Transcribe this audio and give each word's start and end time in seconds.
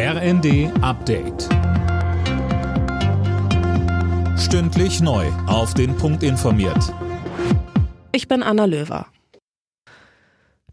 RND 0.00 0.70
Update. 0.80 1.48
Stündlich 4.38 5.00
neu. 5.00 5.26
Auf 5.48 5.74
den 5.74 5.96
Punkt 5.96 6.22
informiert. 6.22 6.94
Ich 8.12 8.28
bin 8.28 8.44
Anna 8.44 8.66
Löwer. 8.66 9.06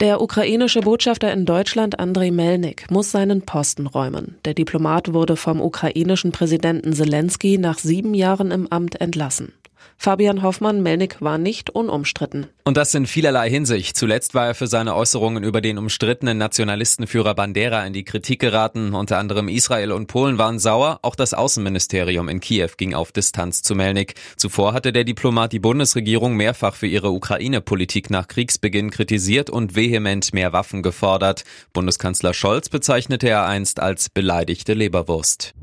Der 0.00 0.20
ukrainische 0.20 0.80
Botschafter 0.80 1.32
in 1.32 1.44
Deutschland 1.44 2.00
Andrei 2.00 2.32
Melnik 2.32 2.90
muss 2.90 3.12
seinen 3.12 3.42
Posten 3.42 3.86
räumen. 3.86 4.38
Der 4.44 4.54
Diplomat 4.54 5.12
wurde 5.12 5.36
vom 5.36 5.60
ukrainischen 5.60 6.32
Präsidenten 6.32 6.92
Zelensky 6.92 7.58
nach 7.58 7.78
sieben 7.78 8.14
Jahren 8.14 8.50
im 8.50 8.66
Amt 8.72 9.00
entlassen. 9.00 9.52
Fabian 9.96 10.42
Hoffmann, 10.42 10.82
Melnik 10.82 11.20
war 11.20 11.38
nicht 11.38 11.70
unumstritten. 11.70 12.48
Und 12.64 12.76
das 12.76 12.94
in 12.94 13.06
vielerlei 13.06 13.48
Hinsicht. 13.48 13.96
Zuletzt 13.96 14.34
war 14.34 14.46
er 14.46 14.54
für 14.54 14.66
seine 14.66 14.94
Äußerungen 14.94 15.42
über 15.42 15.60
den 15.60 15.78
umstrittenen 15.78 16.38
Nationalistenführer 16.38 17.34
Bandera 17.34 17.84
in 17.84 17.92
die 17.92 18.04
Kritik 18.04 18.40
geraten. 18.40 18.94
Unter 18.94 19.18
anderem 19.18 19.48
Israel 19.48 19.92
und 19.92 20.06
Polen 20.06 20.38
waren 20.38 20.58
sauer. 20.58 20.98
Auch 21.02 21.14
das 21.14 21.34
Außenministerium 21.34 22.28
in 22.28 22.40
Kiew 22.40 22.70
ging 22.76 22.94
auf 22.94 23.12
Distanz 23.12 23.62
zu 23.62 23.74
Melnik. 23.74 24.14
Zuvor 24.36 24.74
hatte 24.74 24.92
der 24.92 25.04
Diplomat 25.04 25.52
die 25.52 25.60
Bundesregierung 25.60 26.36
mehrfach 26.36 26.74
für 26.74 26.86
ihre 26.86 27.10
Ukraine-Politik 27.10 28.10
nach 28.10 28.28
Kriegsbeginn 28.28 28.90
kritisiert 28.90 29.50
und 29.50 29.74
vehement 29.74 30.34
mehr 30.34 30.52
Waffen 30.52 30.82
gefordert. 30.82 31.44
Bundeskanzler 31.72 32.34
Scholz 32.34 32.68
bezeichnete 32.68 33.28
er 33.28 33.46
einst 33.46 33.80
als 33.80 34.08
beleidigte 34.08 34.74
Leberwurst. 34.74 35.54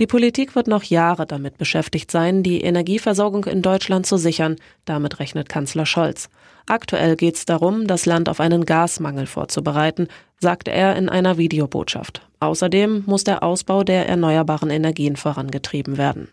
Die 0.00 0.06
Politik 0.06 0.56
wird 0.56 0.66
noch 0.66 0.82
Jahre 0.84 1.26
damit 1.26 1.58
beschäftigt 1.58 2.10
sein, 2.10 2.42
die 2.42 2.62
Energieversorgung 2.62 3.44
in 3.44 3.60
Deutschland 3.60 4.06
zu 4.06 4.16
sichern. 4.16 4.56
Damit 4.86 5.20
rechnet 5.20 5.50
Kanzler 5.50 5.84
Scholz. 5.84 6.30
Aktuell 6.66 7.16
geht 7.16 7.36
es 7.36 7.44
darum, 7.44 7.86
das 7.86 8.06
Land 8.06 8.30
auf 8.30 8.40
einen 8.40 8.64
Gasmangel 8.64 9.26
vorzubereiten, 9.26 10.08
sagte 10.38 10.70
er 10.70 10.96
in 10.96 11.10
einer 11.10 11.36
Videobotschaft. 11.36 12.26
Außerdem 12.40 13.02
muss 13.04 13.24
der 13.24 13.42
Ausbau 13.42 13.84
der 13.84 14.08
erneuerbaren 14.08 14.70
Energien 14.70 15.16
vorangetrieben 15.16 15.98
werden. 15.98 16.28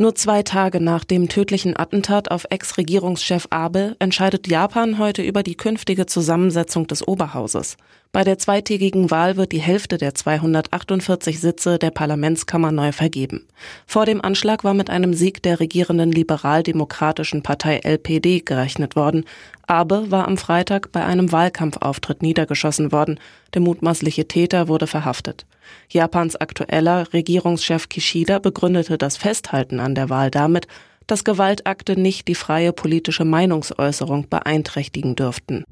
Nur 0.00 0.14
zwei 0.14 0.44
Tage 0.44 0.80
nach 0.80 1.02
dem 1.02 1.28
tödlichen 1.28 1.76
Attentat 1.76 2.30
auf 2.30 2.46
Ex-Regierungschef 2.48 3.48
Abe 3.50 3.96
entscheidet 3.98 4.46
Japan 4.46 4.98
heute 4.98 5.22
über 5.22 5.42
die 5.42 5.56
künftige 5.56 6.06
Zusammensetzung 6.06 6.86
des 6.86 7.06
Oberhauses. 7.08 7.76
Bei 8.10 8.24
der 8.24 8.38
zweitägigen 8.38 9.10
Wahl 9.10 9.36
wird 9.36 9.52
die 9.52 9.60
Hälfte 9.60 9.98
der 9.98 10.14
248 10.14 11.40
Sitze 11.40 11.78
der 11.78 11.90
Parlamentskammer 11.90 12.72
neu 12.72 12.90
vergeben. 12.90 13.46
Vor 13.86 14.06
dem 14.06 14.24
Anschlag 14.24 14.64
war 14.64 14.72
mit 14.72 14.88
einem 14.88 15.12
Sieg 15.12 15.42
der 15.42 15.60
regierenden 15.60 16.10
liberal-demokratischen 16.10 17.42
Partei 17.42 17.80
LPD 17.84 18.40
gerechnet 18.40 18.96
worden. 18.96 19.26
Abe 19.66 20.10
war 20.10 20.26
am 20.26 20.38
Freitag 20.38 20.90
bei 20.90 21.04
einem 21.04 21.32
Wahlkampfauftritt 21.32 22.22
niedergeschossen 22.22 22.92
worden. 22.92 23.20
Der 23.52 23.60
mutmaßliche 23.60 24.26
Täter 24.26 24.68
wurde 24.68 24.86
verhaftet. 24.86 25.44
Japans 25.90 26.34
aktueller 26.34 27.12
Regierungschef 27.12 27.90
Kishida 27.90 28.38
begründete 28.38 28.96
das 28.96 29.18
Festhalten 29.18 29.80
an 29.80 29.94
der 29.94 30.08
Wahl 30.08 30.30
damit, 30.30 30.66
dass 31.06 31.24
Gewaltakte 31.24 32.00
nicht 32.00 32.26
die 32.28 32.34
freie 32.34 32.72
politische 32.72 33.24
Meinungsäußerung 33.26 34.28
beeinträchtigen 34.28 35.14
dürften. 35.14 35.64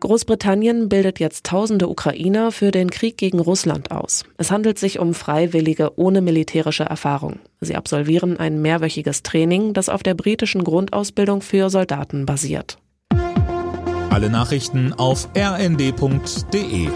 Großbritannien 0.00 0.88
bildet 0.88 1.18
jetzt 1.20 1.44
tausende 1.46 1.88
Ukrainer 1.88 2.52
für 2.52 2.70
den 2.70 2.90
Krieg 2.90 3.16
gegen 3.16 3.40
Russland 3.40 3.90
aus. 3.90 4.24
Es 4.36 4.50
handelt 4.50 4.78
sich 4.78 4.98
um 4.98 5.14
Freiwillige 5.14 5.98
ohne 5.98 6.20
militärische 6.20 6.84
Erfahrung. 6.84 7.40
Sie 7.60 7.74
absolvieren 7.74 8.36
ein 8.38 8.62
mehrwöchiges 8.62 9.22
Training, 9.22 9.74
das 9.74 9.88
auf 9.88 10.02
der 10.02 10.14
britischen 10.14 10.64
Grundausbildung 10.64 11.42
für 11.42 11.70
Soldaten 11.70 12.26
basiert. 12.26 12.78
Alle 14.10 14.30
Nachrichten 14.30 14.92
auf 14.92 15.28
rnd.de 15.36 16.88